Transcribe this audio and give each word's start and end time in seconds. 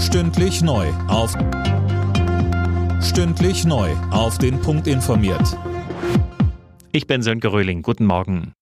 Stündlich 0.00 0.62
neu 0.62 0.88
auf 1.08 1.36
Stündlich 3.02 3.66
neu 3.66 3.90
auf 4.10 4.38
den 4.38 4.58
Punkt 4.60 4.86
informiert. 4.86 5.56
Ich 6.90 7.06
bin 7.06 7.22
Sönke 7.22 7.52
Röhling. 7.52 7.82
Guten 7.82 8.06
Morgen. 8.06 8.54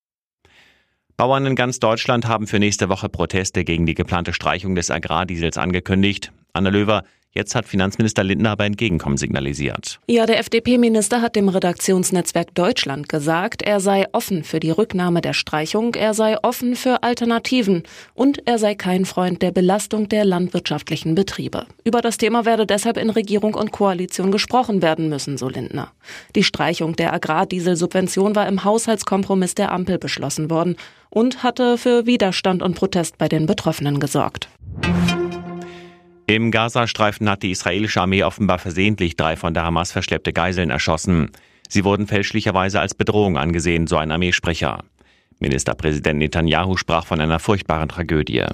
Bauern 1.17 1.47
in 1.47 1.55
ganz 1.55 1.79
Deutschland 1.79 2.27
haben 2.27 2.49
für 2.49 2.59
nächste 2.59 2.89
Woche 2.89 3.09
Proteste 3.09 3.63
gegen 3.65 3.87
die 3.87 3.95
geplante 3.95 4.33
Streichung 4.33 4.75
des 4.75 4.91
Agrardiesels 4.91 5.59
angekündigt. 5.59 6.33
Anne 6.53 6.71
Löwer, 6.71 7.05
Jetzt 7.35 7.55
hat 7.55 7.67
Finanzminister 7.67 8.25
Lindner 8.25 8.51
aber 8.51 8.65
Entgegenkommen 8.65 9.17
signalisiert. 9.17 10.01
Ja, 10.09 10.25
der 10.25 10.39
FDP-Minister 10.39 11.21
hat 11.21 11.37
dem 11.37 11.49
Redaktionsnetzwerk 11.49 12.55
Deutschland 12.55 13.09
gesagt, 13.09 13.63
er 13.63 13.81
sei 13.81 14.07
offen 14.13 14.45
für 14.45 14.61
die 14.61 14.71
Rücknahme 14.71 15.21
der 15.21 15.35
Streichung, 15.35 15.95
er 15.95 16.15
sei 16.15 16.37
offen 16.43 16.75
für 16.75 17.03
Alternativen 17.03 17.83
und 18.15 18.47
er 18.47 18.59
sei 18.59 18.75
kein 18.75 19.05
Freund 19.05 19.43
der 19.43 19.53
Belastung 19.53 20.09
der 20.09 20.25
landwirtschaftlichen 20.25 21.15
Betriebe. 21.15 21.67
Über 21.85 22.01
das 22.01 22.17
Thema 22.17 22.47
werde 22.47 22.67
deshalb 22.67 22.97
in 22.97 23.11
Regierung 23.11 23.55
und 23.55 23.73
Koalition 23.73 24.33
gesprochen 24.33 24.81
werden 24.81 25.09
müssen, 25.11 25.37
so 25.37 25.49
Lindner. 25.49 25.93
Die 26.35 26.45
Streichung 26.45 26.97
der 26.97 27.13
Agrardieselsubvention 27.13 28.35
war 28.35 28.49
im 28.49 28.65
Haushaltskompromiss 28.65 29.55
der 29.55 29.71
Ampel 29.71 29.99
beschlossen 29.99 30.51
worden 30.51 30.77
und 31.11 31.43
hatte 31.43 31.79
für 31.79 32.07
Widerstand 32.07 32.63
und 32.63 32.75
Protest 32.75 33.19
bei 33.19 33.29
den 33.29 33.47
Betroffenen 33.47 34.01
gesorgt. 34.01 34.49
Im 36.31 36.51
Gazastreifen 36.51 37.31
hat 37.31 37.43
die 37.43 37.53
israelische 37.53 38.03
Armee 38.03 38.23
offenbar 38.23 38.59
versehentlich 38.59 39.17
drei 39.17 39.35
von 39.35 39.55
der 39.55 39.65
Hamas 39.65 39.93
verschleppte 39.93 40.35
Geiseln 40.35 40.69
erschossen. 40.69 41.31
Sie 41.71 41.85
wurden 41.85 42.07
fälschlicherweise 42.07 42.81
als 42.81 42.95
Bedrohung 42.95 43.39
angesehen, 43.39 43.87
so 43.87 43.97
ein 43.97 44.13
Armeesprecher. 44.13 44.85
Ministerpräsident 45.39 46.19
Netanyahu 46.19 46.77
sprach 46.77 47.07
von 47.07 47.23
einer 47.23 47.39
furchtbaren 47.39 47.89
Tragödie. 47.89 48.45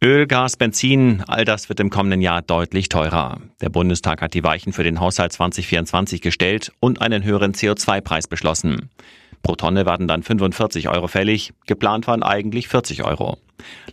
Öl, 0.00 0.28
Gas, 0.28 0.56
Benzin, 0.56 1.24
all 1.26 1.44
das 1.44 1.68
wird 1.68 1.80
im 1.80 1.90
kommenden 1.90 2.20
Jahr 2.20 2.42
deutlich 2.42 2.88
teurer. 2.88 3.40
Der 3.60 3.68
Bundestag 3.68 4.22
hat 4.22 4.34
die 4.34 4.44
Weichen 4.44 4.72
für 4.72 4.84
den 4.84 5.00
Haushalt 5.00 5.32
2024 5.32 6.20
gestellt 6.20 6.70
und 6.78 7.00
einen 7.00 7.24
höheren 7.24 7.54
CO2-Preis 7.54 8.28
beschlossen. 8.28 8.88
Pro 9.46 9.54
Tonne 9.54 9.86
werden 9.86 10.08
dann 10.08 10.24
45 10.24 10.88
Euro 10.88 11.06
fällig, 11.06 11.52
geplant 11.66 12.08
waren 12.08 12.24
eigentlich 12.24 12.66
40 12.66 13.04
Euro. 13.04 13.38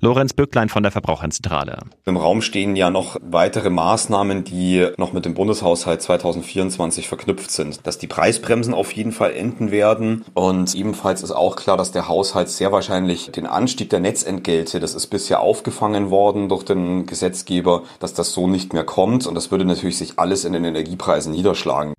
Lorenz 0.01 0.33
Bücklein 0.33 0.67
von 0.67 0.81
der 0.81 0.91
Verbraucherzentrale. 0.91 1.77
Im 2.05 2.17
Raum 2.17 2.41
stehen 2.41 2.75
ja 2.75 2.89
noch 2.89 3.17
weitere 3.21 3.69
Maßnahmen, 3.69 4.43
die 4.43 4.87
noch 4.97 5.13
mit 5.13 5.25
dem 5.25 5.35
Bundeshaushalt 5.35 6.01
2024 6.01 7.07
verknüpft 7.07 7.51
sind. 7.51 7.85
Dass 7.85 7.99
die 7.99 8.07
Preisbremsen 8.07 8.73
auf 8.73 8.93
jeden 8.93 9.11
Fall 9.11 9.33
enden 9.33 9.69
werden. 9.69 10.25
Und 10.33 10.73
ebenfalls 10.73 11.21
ist 11.21 11.31
auch 11.31 11.55
klar, 11.55 11.77
dass 11.77 11.91
der 11.91 12.07
Haushalt 12.07 12.49
sehr 12.49 12.71
wahrscheinlich 12.71 13.31
den 13.31 13.45
Anstieg 13.45 13.91
der 13.91 13.99
Netzentgelte, 13.99 14.79
das 14.79 14.95
ist 14.95 15.07
bisher 15.07 15.39
aufgefangen 15.39 16.09
worden 16.09 16.49
durch 16.49 16.63
den 16.63 17.05
Gesetzgeber, 17.05 17.83
dass 17.99 18.15
das 18.15 18.33
so 18.33 18.47
nicht 18.47 18.73
mehr 18.73 18.85
kommt. 18.85 19.27
Und 19.27 19.35
das 19.35 19.51
würde 19.51 19.65
natürlich 19.65 19.99
sich 19.99 20.17
alles 20.17 20.45
in 20.45 20.53
den 20.53 20.65
Energiepreisen 20.65 21.31
niederschlagen. 21.31 21.93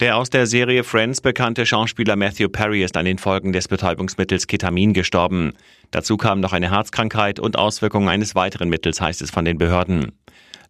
Der 0.00 0.16
aus 0.16 0.30
der 0.30 0.46
Serie 0.46 0.84
Friends 0.84 1.20
bekannte 1.20 1.66
Schauspieler 1.66 2.14
Matthew 2.14 2.48
Perry 2.50 2.84
ist 2.84 2.96
an 2.96 3.04
den 3.04 3.18
Folgen 3.18 3.52
des 3.52 3.66
Betäubungsmittels 3.66 4.46
Ketamin 4.46 4.92
gestorben. 4.92 5.54
Dazu 5.90 6.16
kam 6.16 6.38
noch 6.38 6.52
eine 6.52 6.70
Herzkrankheit 6.70 7.40
und 7.40 7.58
Auswirkungen 7.58 8.08
eines 8.08 8.36
weiteren 8.36 8.68
Mittels, 8.68 9.00
heißt 9.00 9.22
es 9.22 9.32
von 9.32 9.44
den 9.44 9.58
Behörden. 9.58 10.12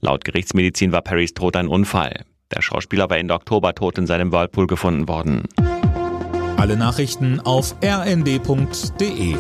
Laut 0.00 0.24
Gerichtsmedizin 0.24 0.92
war 0.92 1.02
Perrys 1.02 1.34
Tod 1.34 1.56
ein 1.56 1.68
Unfall. 1.68 2.24
Der 2.54 2.62
Schauspieler 2.62 3.10
war 3.10 3.18
Ende 3.18 3.34
Oktober 3.34 3.74
tot 3.74 3.98
in 3.98 4.06
seinem 4.06 4.32
Whirlpool 4.32 4.66
gefunden 4.66 5.08
worden. 5.08 5.42
Alle 6.56 6.78
Nachrichten 6.78 7.38
auf 7.40 7.76
rnd.de 7.84 9.36